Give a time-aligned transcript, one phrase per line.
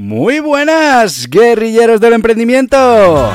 [0.00, 3.30] Muy buenas, guerrilleros del emprendimiento.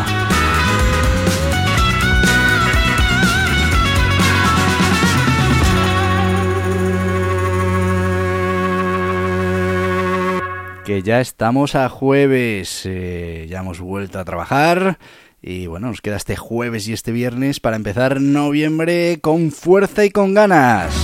[10.84, 14.98] Que ya estamos a jueves, eh, ya hemos vuelto a trabajar
[15.44, 20.10] y bueno, nos queda este jueves y este viernes para empezar noviembre con fuerza y
[20.10, 20.96] con ganas.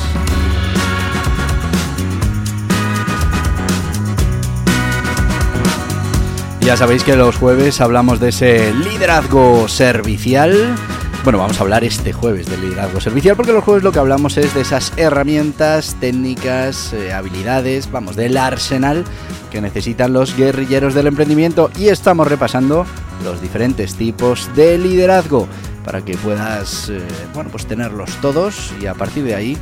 [6.61, 10.75] Ya sabéis que los jueves hablamos de ese liderazgo servicial.
[11.23, 14.37] Bueno, vamos a hablar este jueves del liderazgo servicial porque los jueves lo que hablamos
[14.37, 19.03] es de esas herramientas, técnicas, eh, habilidades, vamos, del arsenal
[19.49, 22.85] que necesitan los guerrilleros del emprendimiento y estamos repasando
[23.23, 25.47] los diferentes tipos de liderazgo
[25.83, 27.01] para que puedas, eh,
[27.33, 29.57] bueno, pues tenerlos todos y a partir de ahí,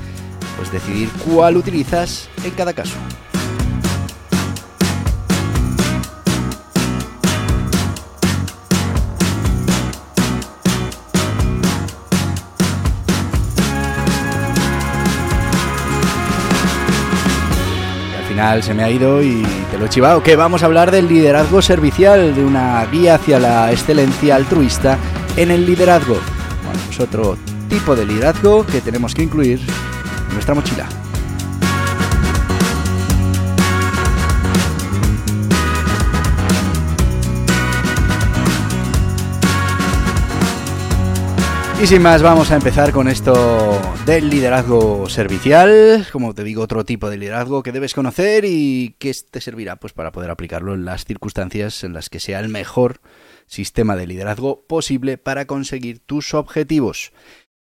[0.58, 2.98] pues decidir cuál utilizas en cada caso.
[18.62, 21.62] Se me ha ido y te lo he chivado, que vamos a hablar del liderazgo
[21.62, 24.98] servicial, de una guía hacia la excelencia altruista
[25.36, 26.16] en el liderazgo.
[26.64, 27.38] Bueno, es otro
[27.68, 30.88] tipo de liderazgo que tenemos que incluir en nuestra mochila.
[41.84, 46.08] Y sin más, vamos a empezar con esto del liderazgo servicial.
[46.12, 49.94] Como te digo, otro tipo de liderazgo que debes conocer y que te servirá pues,
[49.94, 53.02] para poder aplicarlo en las circunstancias en las que sea el mejor
[53.46, 57.12] sistema de liderazgo posible para conseguir tus objetivos.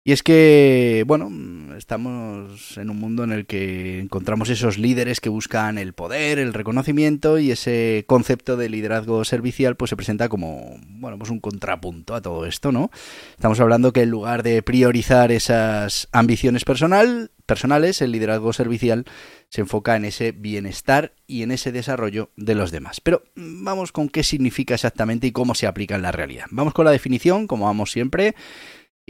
[0.05, 1.31] Y es que, bueno,
[1.77, 6.55] estamos en un mundo en el que encontramos esos líderes que buscan el poder, el
[6.55, 12.17] reconocimiento y ese concepto de liderazgo servicial pues se presenta como, bueno, pues un contrapunto
[12.17, 12.91] a todo esto, ¿no?
[13.31, 19.05] Estamos hablando que en lugar de priorizar esas ambiciones personal, personales, el liderazgo servicial
[19.51, 23.01] se enfoca en ese bienestar y en ese desarrollo de los demás.
[23.01, 26.47] Pero vamos con qué significa exactamente y cómo se aplica en la realidad.
[26.51, 28.35] Vamos con la definición, como vamos siempre.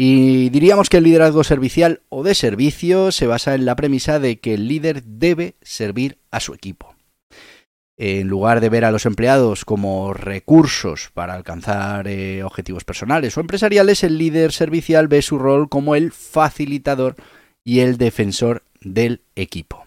[0.04, 4.40] Y diríamos que el liderazgo servicial o de servicio se basa en la premisa de
[4.40, 6.96] que el líder debe servir a su equipo.
[7.96, 13.40] En lugar de ver a los empleados como recursos para alcanzar eh, objetivos personales o
[13.40, 17.14] empresariales, el líder servicial ve su rol como el facilitador
[17.62, 19.86] y el defensor del equipo.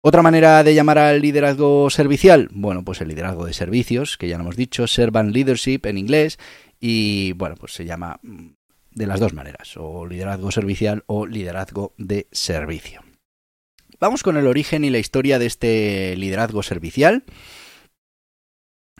[0.00, 4.38] Otra manera de llamar al liderazgo servicial, bueno, pues el liderazgo de servicios, que ya
[4.38, 6.38] lo hemos dicho, servant leadership en inglés,
[6.80, 8.18] y bueno, pues se llama
[8.94, 13.02] de las dos maneras, o liderazgo servicial o liderazgo de servicio.
[14.00, 17.24] Vamos con el origen y la historia de este liderazgo servicial.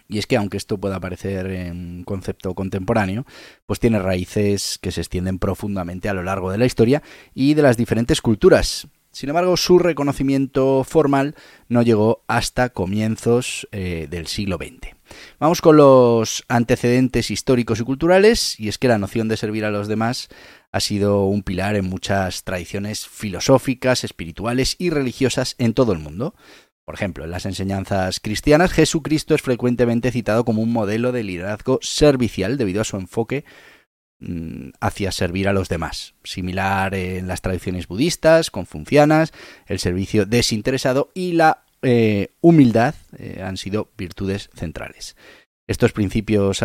[0.06, 3.24] Y es que aunque esto pueda parecer un concepto contemporáneo,
[3.66, 7.02] pues tiene raíces que se extienden profundamente a lo largo de la historia
[7.34, 8.86] y de las diferentes culturas.
[9.10, 11.34] Sin embargo, su reconocimiento formal
[11.68, 14.93] no llegó hasta comienzos eh, del siglo XX.
[15.38, 19.70] Vamos con los antecedentes históricos y culturales, y es que la noción de servir a
[19.70, 20.28] los demás
[20.72, 26.34] ha sido un pilar en muchas tradiciones filosóficas, espirituales y religiosas en todo el mundo.
[26.84, 31.78] Por ejemplo, en las enseñanzas cristianas, Jesucristo es frecuentemente citado como un modelo de liderazgo
[31.80, 33.44] servicial debido a su enfoque
[34.18, 36.14] mm, hacia servir a los demás.
[36.24, 39.32] Similar en las tradiciones budistas, confucianas,
[39.66, 45.16] el servicio desinteresado y la eh, humildad eh, han sido virtudes centrales.
[45.66, 46.62] Estos principios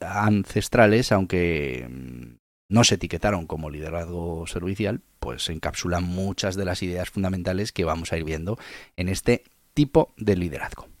[0.00, 2.36] ancestrales, aunque mm,
[2.68, 8.12] no se etiquetaron como liderazgo servicial, pues encapsulan muchas de las ideas fundamentales que vamos
[8.12, 8.58] a ir viendo
[8.96, 10.93] en este tipo de liderazgo.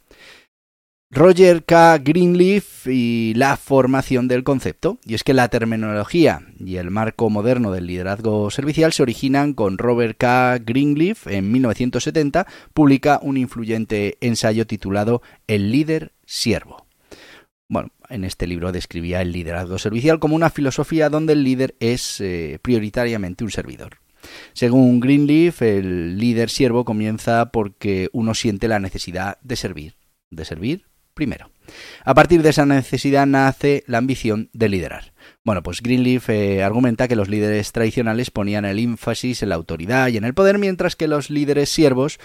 [1.14, 1.98] Roger K.
[1.98, 4.98] Greenleaf y la formación del concepto.
[5.04, 9.78] Y es que la terminología y el marco moderno del liderazgo servicial se originan con
[9.78, 10.58] Robert K.
[10.58, 16.84] Greenleaf en 1970, publica un influyente ensayo titulado El líder siervo.
[17.68, 22.20] Bueno, en este libro describía el liderazgo servicial como una filosofía donde el líder es
[22.20, 23.98] eh, prioritariamente un servidor.
[24.52, 29.94] Según Greenleaf, el líder siervo comienza porque uno siente la necesidad de servir,
[30.32, 31.50] de servir primero.
[32.04, 35.12] A partir de esa necesidad nace la ambición de liderar.
[35.44, 40.08] Bueno, pues Greenleaf eh, argumenta que los líderes tradicionales ponían el énfasis en la autoridad
[40.08, 42.18] y en el poder, mientras que los líderes siervos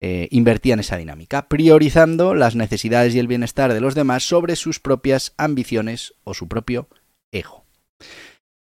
[0.00, 4.80] eh, invertían esa dinámica, priorizando las necesidades y el bienestar de los demás sobre sus
[4.80, 6.88] propias ambiciones o su propio
[7.32, 7.64] ego.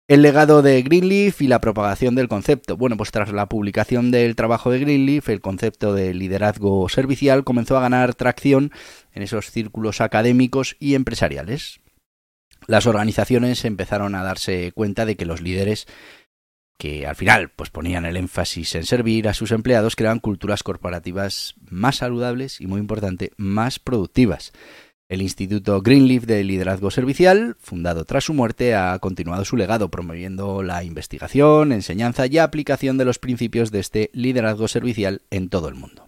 [0.07, 2.77] El legado de Greenleaf y la propagación del concepto.
[2.77, 7.75] Bueno, pues tras la publicación del trabajo de Greenleaf, el concepto de liderazgo servicial comenzó
[7.75, 8.71] a ganar tracción
[9.15, 11.79] en esos círculos académicos y empresariales.
[12.67, 15.87] Las organizaciones empezaron a darse cuenta de que los líderes
[16.77, 21.55] que al final pues ponían el énfasis en servir a sus empleados creaban culturas corporativas
[21.69, 24.51] más saludables y muy importante, más productivas.
[25.07, 30.63] El Instituto Greenleaf de Liderazgo Servicial, fundado tras su muerte, ha continuado su legado promoviendo
[30.63, 35.75] la investigación, enseñanza y aplicación de los principios de este liderazgo servicial en todo el
[35.75, 36.07] mundo.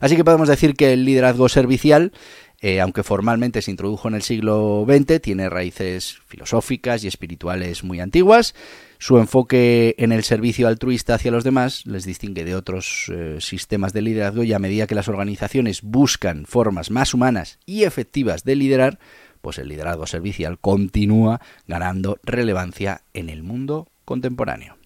[0.00, 2.12] Así que podemos decir que el liderazgo servicial
[2.60, 8.00] eh, aunque formalmente se introdujo en el siglo XX, tiene raíces filosóficas y espirituales muy
[8.00, 8.54] antiguas.
[8.98, 13.92] Su enfoque en el servicio altruista hacia los demás les distingue de otros eh, sistemas
[13.92, 18.56] de liderazgo y a medida que las organizaciones buscan formas más humanas y efectivas de
[18.56, 18.98] liderar,
[19.42, 24.78] pues el liderazgo servicial continúa ganando relevancia en el mundo contemporáneo.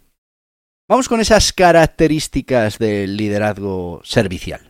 [0.88, 4.69] Vamos con esas características del liderazgo servicial.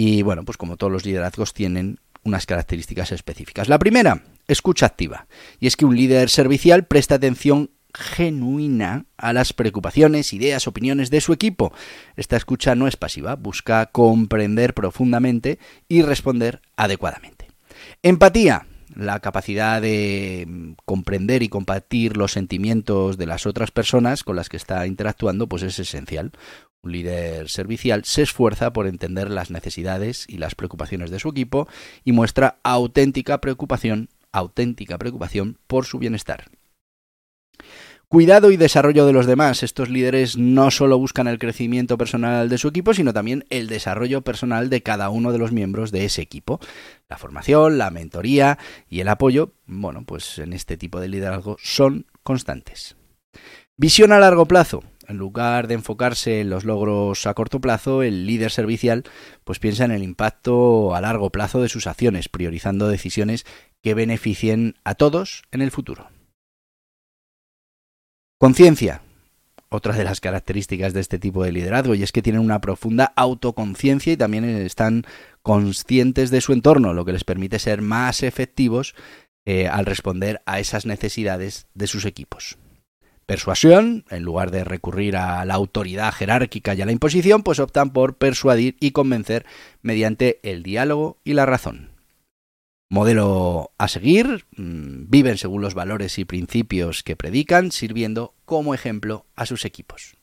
[0.00, 3.68] Y bueno, pues como todos los liderazgos tienen unas características específicas.
[3.68, 5.26] La primera, escucha activa.
[5.58, 11.20] Y es que un líder servicial presta atención genuina a las preocupaciones, ideas, opiniones de
[11.20, 11.72] su equipo.
[12.14, 15.58] Esta escucha no es pasiva, busca comprender profundamente
[15.88, 17.48] y responder adecuadamente.
[18.04, 24.48] Empatía, la capacidad de comprender y compartir los sentimientos de las otras personas con las
[24.48, 26.30] que está interactuando, pues es esencial.
[26.82, 31.68] Un líder servicial se esfuerza por entender las necesidades y las preocupaciones de su equipo
[32.04, 36.44] y muestra auténtica preocupación, auténtica preocupación por su bienestar.
[38.10, 39.62] Cuidado y desarrollo de los demás.
[39.62, 44.22] Estos líderes no solo buscan el crecimiento personal de su equipo, sino también el desarrollo
[44.22, 46.58] personal de cada uno de los miembros de ese equipo.
[47.10, 48.58] La formación, la mentoría
[48.88, 52.96] y el apoyo, bueno, pues en este tipo de liderazgo son constantes.
[53.76, 54.82] Visión a largo plazo.
[55.08, 59.04] En lugar de enfocarse en los logros a corto plazo, el líder servicial
[59.42, 63.46] pues piensa en el impacto a largo plazo de sus acciones, priorizando decisiones
[63.82, 66.10] que beneficien a todos en el futuro.
[68.38, 69.00] Conciencia.
[69.70, 73.12] Otra de las características de este tipo de liderazgo y es que tienen una profunda
[73.16, 75.04] autoconciencia y también están
[75.42, 78.94] conscientes de su entorno, lo que les permite ser más efectivos
[79.46, 82.58] eh, al responder a esas necesidades de sus equipos
[83.28, 87.90] persuasión, en lugar de recurrir a la autoridad jerárquica y a la imposición, pues optan
[87.90, 89.44] por persuadir y convencer
[89.82, 91.90] mediante el diálogo y la razón.
[92.88, 99.26] Modelo a seguir, mm, viven según los valores y principios que predican, sirviendo como ejemplo
[99.36, 100.16] a sus equipos.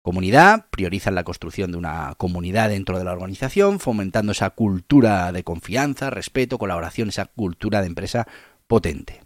[0.00, 5.44] Comunidad, priorizan la construcción de una comunidad dentro de la organización, fomentando esa cultura de
[5.44, 8.26] confianza, respeto, colaboración, esa cultura de empresa
[8.66, 9.20] potente.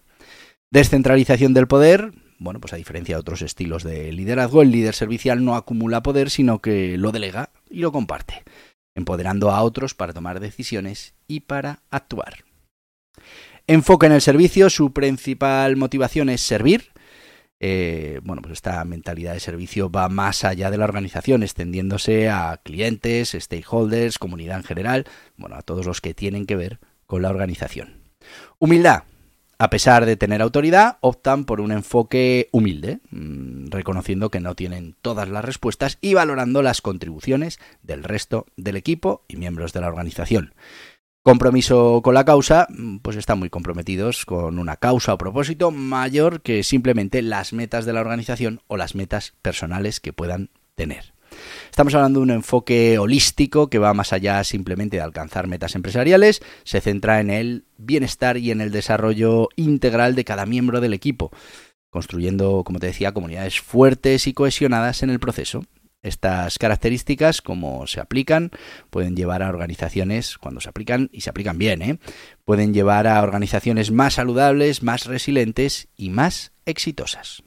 [0.73, 2.13] Descentralización del poder,
[2.43, 6.31] bueno, pues a diferencia de otros estilos de liderazgo, el líder servicial no acumula poder,
[6.31, 8.43] sino que lo delega y lo comparte,
[8.95, 12.45] empoderando a otros para tomar decisiones y para actuar.
[13.67, 16.93] Enfoca en el servicio, su principal motivación es servir.
[17.61, 22.61] Eh, bueno, pues esta mentalidad de servicio va más allá de la organización, extendiéndose a
[22.65, 25.07] clientes, stakeholders, comunidad en general,
[25.37, 28.03] bueno, a todos los que tienen que ver con la organización.
[28.59, 29.05] Humildad,
[29.63, 34.97] a pesar de tener autoridad, optan por un enfoque humilde, mm, reconociendo que no tienen
[35.03, 39.87] todas las respuestas y valorando las contribuciones del resto del equipo y miembros de la
[39.87, 40.53] organización.
[41.23, 46.43] Compromiso con la causa, mm, pues están muy comprometidos con una causa o propósito mayor
[46.43, 51.15] que simplemente las metas de la organización o las metas personales que puedan tener.
[51.71, 56.43] Estamos hablando de un enfoque holístico que va más allá simplemente de alcanzar metas empresariales,
[56.65, 61.31] se centra en el bienestar y en el desarrollo integral de cada miembro del equipo,
[61.91, 65.65] construyendo, como te decía, comunidades fuertes y cohesionadas en el proceso.
[66.03, 68.51] Estas características, como se aplican,
[68.91, 71.99] pueden llevar a organizaciones, cuando se aplican, y se aplican bien, ¿eh?
[72.45, 77.45] pueden llevar a organizaciones más saludables, más resilientes y más exitosas.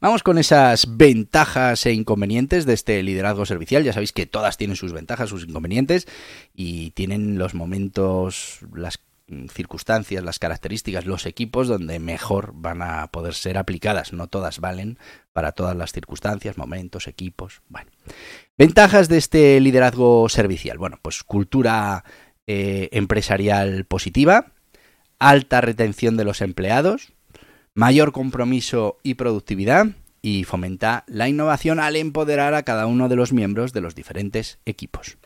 [0.00, 3.84] Vamos con esas ventajas e inconvenientes de este liderazgo servicial.
[3.84, 6.08] Ya sabéis que todas tienen sus ventajas, sus inconvenientes
[6.54, 8.98] y tienen los momentos, las,
[9.52, 14.12] circunstancias, las características, los equipos donde mejor van a poder ser aplicadas.
[14.12, 14.98] No todas valen
[15.32, 17.62] para todas las circunstancias, momentos, equipos.
[17.68, 17.90] Bueno,
[18.58, 20.78] ventajas de este liderazgo servicial.
[20.78, 22.04] Bueno, pues cultura
[22.46, 24.52] eh, empresarial positiva,
[25.18, 27.12] alta retención de los empleados,
[27.74, 29.86] mayor compromiso y productividad
[30.22, 34.58] y fomenta la innovación al empoderar a cada uno de los miembros de los diferentes
[34.66, 35.16] equipos.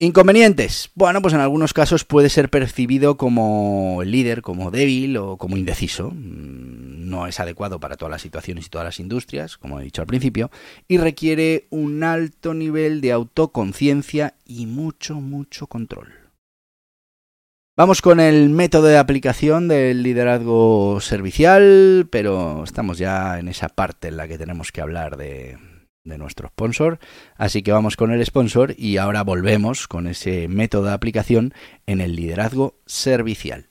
[0.00, 0.90] Inconvenientes.
[0.94, 6.12] Bueno, pues en algunos casos puede ser percibido como líder, como débil o como indeciso.
[6.12, 10.00] Mm, no es adecuado para todas las situaciones y todas las industrias, como he dicho
[10.00, 10.52] al principio,
[10.86, 16.17] y requiere un alto nivel de autoconciencia y mucho, mucho control.
[17.78, 24.08] Vamos con el método de aplicación del liderazgo servicial, pero estamos ya en esa parte
[24.08, 25.58] en la que tenemos que hablar de,
[26.04, 26.98] de nuestro sponsor.
[27.36, 31.54] Así que vamos con el sponsor y ahora volvemos con ese método de aplicación
[31.86, 33.68] en el liderazgo servicial.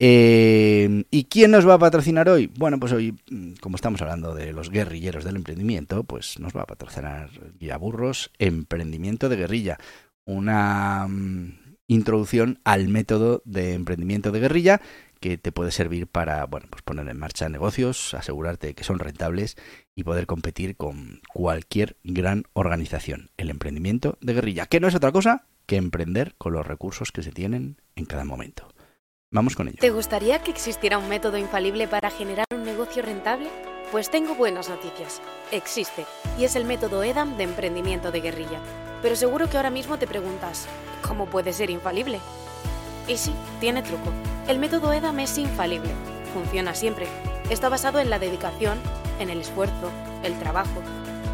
[0.00, 2.46] Eh, ¿Y quién nos va a patrocinar hoy?
[2.46, 6.62] Bueno, pues hoy, mm, como estamos hablando de los guerrilleros del emprendimiento, pues nos va
[6.62, 7.28] a patrocinar
[7.60, 9.76] Guía Burros Emprendimiento de Guerrilla.
[10.24, 14.80] Una mm, introducción al método de emprendimiento de guerrilla
[15.20, 19.56] que te puede servir para bueno, pues poner en marcha negocios, asegurarte que son rentables
[19.94, 23.30] y poder competir con cualquier gran organización.
[23.36, 27.22] El emprendimiento de guerrilla, que no es otra cosa que emprender con los recursos que
[27.22, 28.68] se tienen en cada momento.
[29.32, 29.78] Vamos con ello.
[29.80, 33.48] ¿Te gustaría que existiera un método infalible para generar un negocio rentable?
[33.90, 35.20] Pues tengo buenas noticias.
[35.50, 36.04] Existe,
[36.38, 38.60] y es el método EDAM de emprendimiento de guerrilla.
[39.02, 40.66] Pero seguro que ahora mismo te preguntas,
[41.06, 42.20] ¿cómo puede ser infalible?
[43.06, 44.10] Y sí, tiene truco.
[44.48, 45.92] El método EDAM es infalible.
[46.32, 47.06] Funciona siempre.
[47.50, 48.78] Está basado en la dedicación,
[49.20, 49.90] en el esfuerzo,
[50.22, 50.82] el trabajo,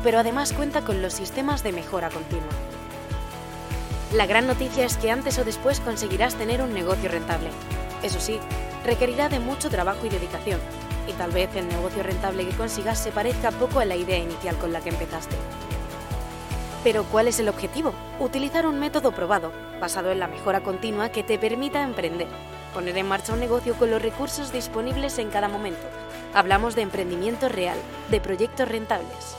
[0.02, 2.52] pero además cuenta con los sistemas de mejora continua.
[4.12, 7.48] La gran noticia es que antes o después conseguirás tener un negocio rentable.
[8.02, 8.38] Eso sí,
[8.84, 10.60] requerirá de mucho trabajo y dedicación,
[11.08, 14.56] y tal vez el negocio rentable que consigas se parezca poco a la idea inicial
[14.56, 15.36] con la que empezaste.
[16.84, 17.92] Pero ¿cuál es el objetivo?
[18.18, 22.26] Utilizar un método probado, basado en la mejora continua que te permita emprender,
[22.74, 25.82] poner en marcha un negocio con los recursos disponibles en cada momento.
[26.34, 27.78] Hablamos de emprendimiento real,
[28.10, 29.36] de proyectos rentables.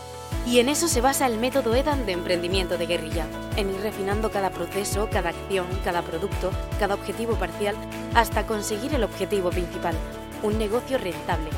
[0.48, 4.32] Y en eso se basa el método EDAN de emprendimiento de guerrilla, en ir refinando
[4.32, 7.76] cada proceso, cada acción, cada producto, cada objetivo parcial,
[8.14, 9.96] hasta conseguir el objetivo principal,
[10.44, 11.50] un negocio rentable.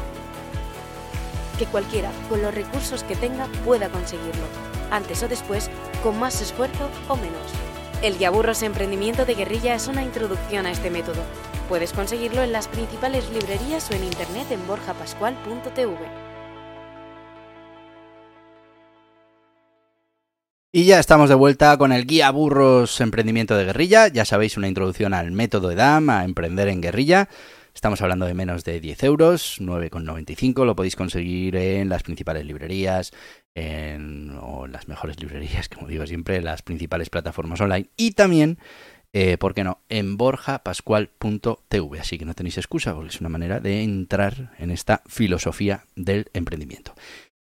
[1.60, 5.70] Que cualquiera, con los recursos que tenga, pueda conseguirlo antes o después,
[6.04, 7.42] con más esfuerzo o menos.
[8.02, 11.24] El Yaburros Emprendimiento de Guerrilla es una introducción a este método.
[11.70, 15.98] Puedes conseguirlo en las principales librerías o en internet en borjapascual.tv.
[20.72, 24.10] Y ya estamos de vuelta con el Guía Burros Emprendimiento de Guerrilla.
[24.10, 27.30] Ya sabéis, una introducción al método de DAM, a emprender en guerrilla.
[27.74, 30.66] Estamos hablando de menos de 10 euros, 9,95.
[30.66, 33.14] Lo podéis conseguir en las principales librerías,
[33.56, 34.36] en,
[34.72, 37.90] las mejores librerías, como digo siempre, las principales plataformas online.
[37.98, 38.58] Y también,
[39.14, 42.00] eh, ¿por qué no?, en borjapascual.tv.
[42.00, 46.30] Así que no tenéis excusa, porque es una manera de entrar en esta filosofía del
[46.34, 46.94] emprendimiento.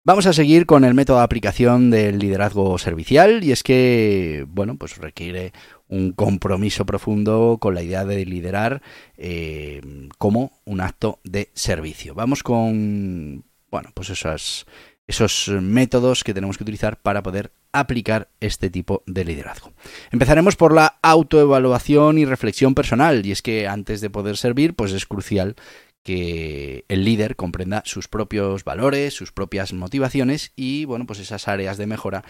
[0.02, 4.76] Vamos a seguir con el método de aplicación del liderazgo servicial y es que, bueno,
[4.76, 5.52] pues requiere
[5.88, 8.80] un compromiso profundo con la idea de liderar
[9.18, 9.82] eh,
[10.16, 12.14] como un acto de servicio.
[12.14, 14.64] Vamos con, bueno, pues esas,
[15.10, 19.72] esos métodos que tenemos que utilizar para poder aplicar este tipo de liderazgo.
[20.12, 24.92] Empezaremos por la autoevaluación y reflexión personal y es que antes de poder servir, pues
[24.92, 25.56] es crucial
[26.04, 31.76] que el líder comprenda sus propios valores, sus propias motivaciones y, bueno, pues esas áreas
[31.76, 32.24] de mejora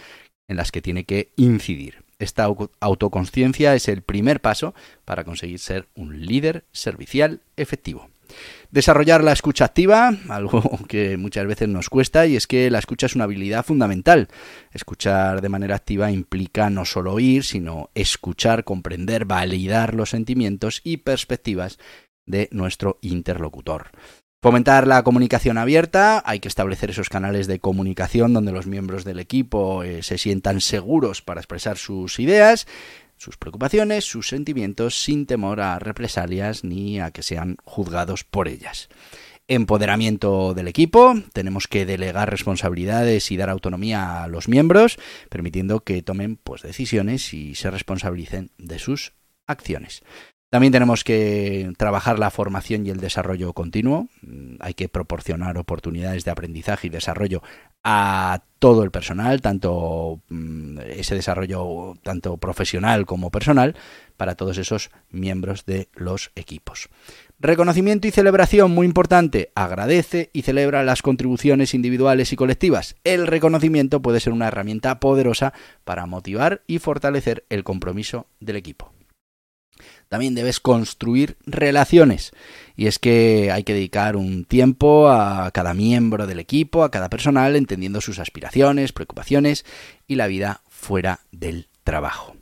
[0.47, 2.03] en las que tiene que incidir.
[2.19, 2.47] Esta
[2.79, 4.73] autoconsciencia es el primer paso
[5.05, 8.10] para conseguir ser un líder servicial efectivo.
[8.71, 13.05] Desarrollar la escucha activa, algo que muchas veces nos cuesta, y es que la escucha
[13.05, 14.29] es una habilidad fundamental.
[14.71, 20.97] Escuchar de manera activa implica no solo oír, sino escuchar, comprender, validar los sentimientos y
[20.97, 21.79] perspectivas
[22.25, 23.91] de nuestro interlocutor.
[24.43, 29.19] Fomentar la comunicación abierta, hay que establecer esos canales de comunicación donde los miembros del
[29.19, 32.65] equipo eh, se sientan seguros para expresar sus ideas,
[33.21, 38.89] sus preocupaciones, sus sentimientos, sin temor a represalias ni a que sean juzgados por ellas.
[39.47, 44.97] Empoderamiento del equipo, tenemos que delegar responsabilidades y dar autonomía a los miembros,
[45.29, 49.13] permitiendo que tomen pues, decisiones y se responsabilicen de sus
[49.45, 50.01] acciones.
[50.51, 54.09] También tenemos que trabajar la formación y el desarrollo continuo.
[54.21, 57.41] Mm, hay que proporcionar oportunidades de aprendizaje y desarrollo
[57.85, 63.77] a todo el personal, tanto mm, ese desarrollo tanto profesional como personal,
[64.17, 66.89] para todos esos miembros de los equipos.
[67.39, 69.53] Reconocimiento y celebración, muy importante.
[69.55, 72.97] Agradece y celebra las contribuciones individuales y colectivas.
[73.05, 75.53] El reconocimiento puede ser una herramienta poderosa
[75.85, 78.91] para motivar y fortalecer el compromiso del equipo.
[80.11, 82.33] También debes construir relaciones.
[82.75, 87.09] Y es que hay que dedicar un tiempo a cada miembro del equipo, a cada
[87.09, 89.63] personal, entendiendo sus aspiraciones, preocupaciones
[90.07, 92.35] y la vida fuera del trabajo.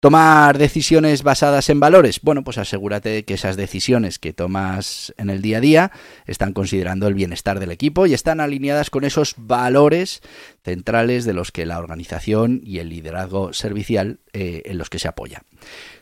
[0.00, 2.20] Tomar decisiones basadas en valores.
[2.22, 5.92] Bueno, pues asegúrate de que esas decisiones que tomas en el día a día
[6.24, 10.22] están considerando el bienestar del equipo y están alineadas con esos valores
[10.62, 15.08] centrales de los que la organización y el liderazgo servicial eh, en los que se
[15.08, 15.42] apoya.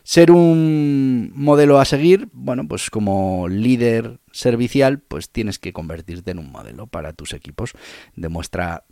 [0.03, 6.37] Ser un modelo a seguir, bueno, pues como líder servicial, pues tienes que convertirte en
[6.37, 7.71] un modelo para tus equipos.
[8.15, 8.85] Demuestra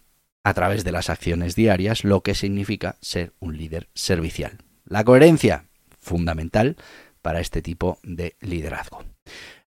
[0.44, 4.65] a través de las acciones diarias lo que significa ser un líder servicial.
[4.86, 5.66] La coherencia,
[6.00, 6.78] fundamental
[7.22, 9.04] para este tipo de liderazgo.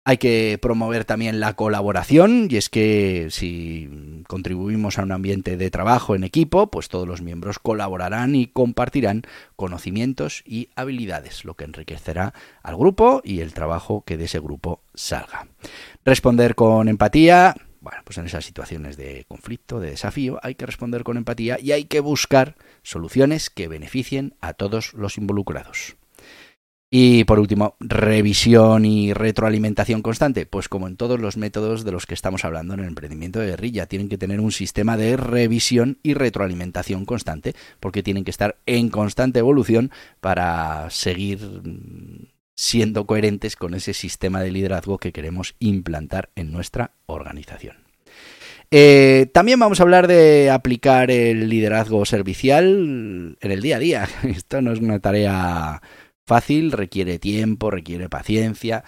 [0.06, 5.72] Hay que promover también la colaboración y es que si contribuimos a un ambiente de
[5.72, 9.22] trabajo en equipo, pues todos los miembros colaborarán y compartirán
[9.56, 14.82] conocimientos y habilidades, lo que enriquecerá al grupo y el trabajo que de ese grupo
[14.94, 15.48] salga.
[16.04, 21.04] Responder con empatía, bueno, pues en esas situaciones de conflicto, de desafío, hay que responder
[21.04, 25.98] con empatía y hay que buscar soluciones que beneficien a todos los involucrados.
[26.90, 30.46] Y por último, revisión y retroalimentación constante.
[30.46, 33.48] Pues como en todos los métodos de los que estamos hablando en el emprendimiento de
[33.48, 38.58] guerrilla, tienen que tener un sistema de revisión y retroalimentación constante, porque tienen que estar
[38.66, 41.40] en constante evolución para seguir
[42.56, 47.78] siendo coherentes con ese sistema de liderazgo que queremos implantar en nuestra organización.
[48.72, 54.10] Eh, también vamos a hablar de aplicar el liderazgo servicial en el día a día.
[54.24, 55.82] Esto no es una tarea
[56.26, 58.84] fácil, requiere tiempo, requiere paciencia,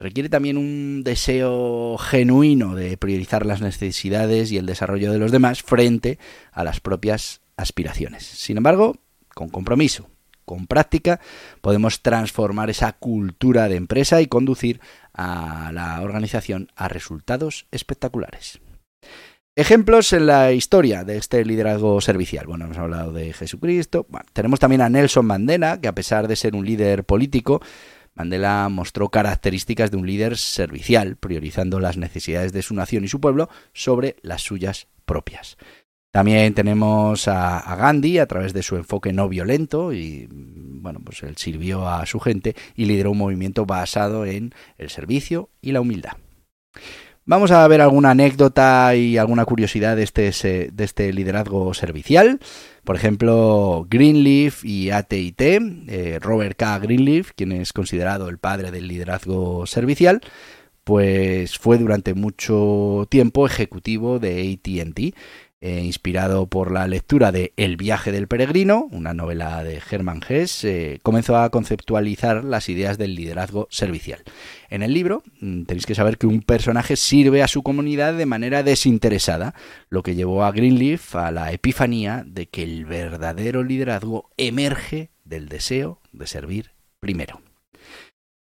[0.00, 5.62] requiere también un deseo genuino de priorizar las necesidades y el desarrollo de los demás
[5.62, 6.18] frente
[6.50, 8.24] a las propias aspiraciones.
[8.24, 8.96] Sin embargo,
[9.34, 10.10] con compromiso,
[10.50, 11.20] con práctica
[11.60, 14.80] podemos transformar esa cultura de empresa y conducir
[15.14, 18.58] a la organización a resultados espectaculares.
[19.54, 22.46] Ejemplos en la historia de este liderazgo servicial.
[22.48, 24.08] Bueno, hemos hablado de Jesucristo.
[24.32, 27.62] tenemos también a Nelson Mandela, que a pesar de ser un líder político,
[28.14, 33.20] Mandela mostró características de un líder servicial, priorizando las necesidades de su nación y su
[33.20, 35.58] pueblo sobre las suyas propias.
[36.10, 41.36] También tenemos a, Gandhi a través de su enfoque no violento y bueno, pues él
[41.36, 46.12] sirvió a su gente y lideró un movimiento basado en el servicio y la humildad.
[47.26, 52.40] Vamos a ver alguna anécdota y alguna curiosidad de este, de este liderazgo servicial.
[52.82, 56.78] Por ejemplo, Greenleaf y ATT, eh, Robert K.
[56.80, 60.22] Greenleaf, quien es considerado el padre del liderazgo servicial,
[60.82, 65.14] pues fue durante mucho tiempo ejecutivo de ATT
[65.62, 70.64] eh, inspirado por la lectura de El viaje del peregrino, una novela de Hermann Hesse,
[70.64, 74.22] eh, comenzó a conceptualizar las ideas del liderazgo servicial.
[74.70, 78.24] En el libro mm, tenéis que saber que un personaje sirve a su comunidad de
[78.24, 79.54] manera desinteresada,
[79.90, 85.50] lo que llevó a Greenleaf a la epifanía de que el verdadero liderazgo emerge del
[85.50, 86.70] deseo de servir
[87.00, 87.42] primero.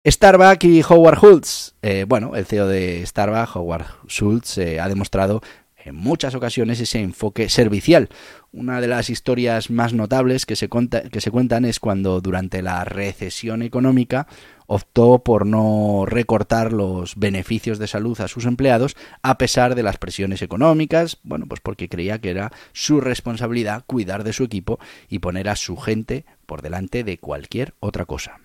[0.08, 1.76] Starbucks y Howard Schultz.
[1.82, 5.42] Eh, bueno, el CEO de Starbucks, Howard Schultz, ha demostrado
[5.86, 8.10] en muchas ocasiones ese enfoque servicial.
[8.52, 12.84] Una de las historias más notables que se, que se cuentan es cuando durante la
[12.84, 14.28] recesión económica
[14.68, 19.98] optó por no recortar los beneficios de salud a sus empleados a pesar de las
[19.98, 25.20] presiones económicas, bueno, pues porque creía que era su responsabilidad cuidar de su equipo y
[25.20, 28.40] poner a su gente por delante de cualquier otra cosa.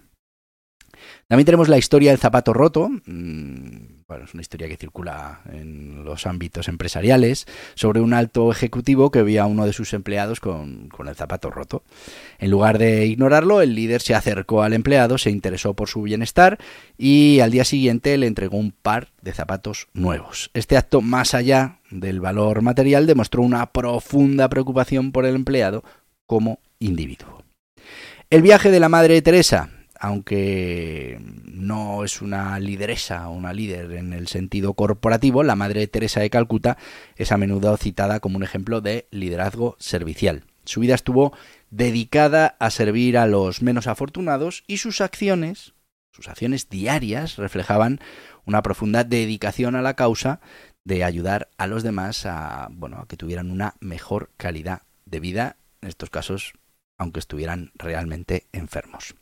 [1.29, 6.05] También tenemos la historia del zapato roto, mm, bueno, es una historia que circula en
[6.05, 10.89] los ámbitos empresariales, sobre un alto ejecutivo que veía a uno de sus empleados con,
[10.89, 11.83] con, el zapato roto.
[12.39, 16.59] En lugar de ignorarlo, el líder se acercó al empleado, se interesó por su bienestar
[16.97, 20.51] y al día siguiente le entregó un par de zapatos nuevos.
[20.55, 25.83] Este acto, más allá del valor material, demostró una profunda preocupación por el empleado
[26.27, 27.43] como individuo.
[28.31, 34.13] El viaje de la Madre Teresa, aunque no es una lideresa o una líder en
[34.13, 36.77] el sentido corporativo, la Madre Teresa de Calcuta
[37.17, 40.45] es a menudo citada como un ejemplo de liderazgo servicial.
[40.65, 41.33] Su vida estuvo
[41.71, 45.75] dedicada a servir a los menos afortunados y sus acciones,
[46.11, 48.01] Sus acciones diarias reflejaban
[48.47, 50.41] una profunda dedicación a la causa
[50.83, 55.57] de ayudar a los demás a, bueno, a que tuvieran una mejor calidad de vida,
[55.83, 56.55] en estos casos,
[56.97, 59.15] aunque estuvieran realmente enfermos.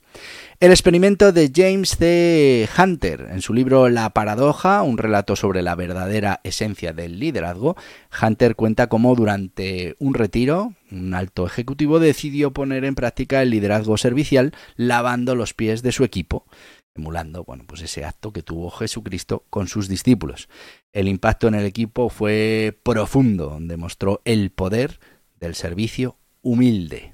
[0.60, 2.68] El experimento de James C.
[2.78, 7.76] Hunter, en su libro La paradoja, un relato sobre la verdadera esencia del liderazgo,
[8.22, 13.96] Hunter cuenta cómo durante un retiro, un alto ejecutivo decidió poner en práctica el liderazgo
[13.98, 16.46] servicial lavando los pies de su equipo
[16.94, 20.48] emulando bueno, pues ese acto que tuvo Jesucristo con sus discípulos.
[20.92, 25.00] El impacto en el equipo fue profundo, demostró el poder
[25.40, 27.13] del servicio humilde.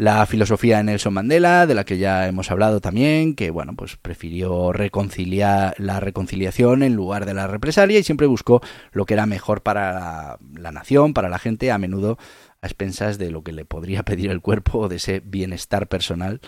[0.00, 3.98] La filosofía de Nelson Mandela, de la que ya hemos hablado también, que bueno, pues
[3.98, 9.26] prefirió reconciliar la reconciliación en lugar de la represalia y siempre buscó lo que era
[9.26, 12.16] mejor para la, la nación, para la gente, a menudo
[12.62, 16.40] a expensas de lo que le podría pedir el cuerpo o de ese bienestar personal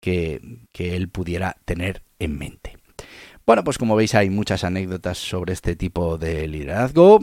[0.00, 0.40] que,
[0.72, 2.76] que él pudiera tener en mente.
[3.46, 7.20] Bueno, pues como veis hay muchas anécdotas sobre este tipo de liderazgo.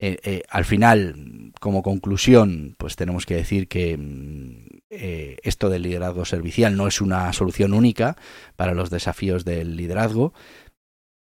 [0.00, 5.82] Eh, eh, al final, como conclusión, pues tenemos que decir que mm, eh, esto del
[5.82, 8.16] liderazgo servicial no es una solución única
[8.56, 10.32] para los desafíos del liderazgo.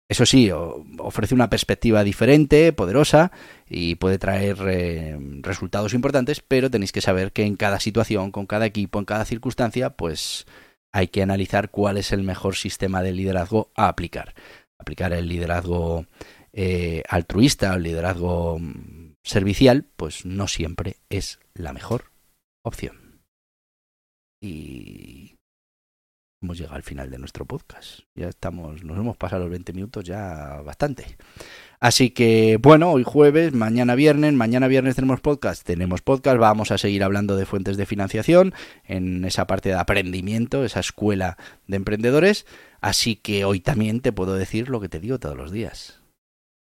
[0.09, 3.31] Eso sí, ofrece una perspectiva diferente, poderosa
[3.67, 4.57] y puede traer
[5.41, 9.25] resultados importantes, pero tenéis que saber que en cada situación, con cada equipo, en cada
[9.25, 10.45] circunstancia, pues
[10.91, 14.35] hay que analizar cuál es el mejor sistema de liderazgo a aplicar.
[14.77, 16.05] Aplicar el liderazgo
[16.53, 18.59] eh, altruista, el liderazgo
[19.23, 22.11] servicial, pues no siempre es la mejor
[22.63, 23.21] opción.
[24.41, 25.35] Y
[26.43, 28.01] hemos llegado al final de nuestro podcast.
[28.15, 31.17] Ya estamos, nos hemos pasado los 20 minutos ya bastante.
[31.79, 36.77] Así que, bueno, hoy jueves, mañana viernes, mañana viernes tenemos podcast, tenemos podcast, vamos a
[36.77, 41.37] seguir hablando de fuentes de financiación en esa parte de aprendimiento, esa escuela
[41.67, 42.45] de emprendedores.
[42.81, 46.02] Así que hoy también te puedo decir lo que te digo todos los días.